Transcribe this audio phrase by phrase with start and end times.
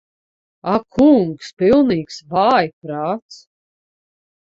[0.75, 1.53] Ak kungs.
[1.61, 3.43] Pilnīgs vājprāts.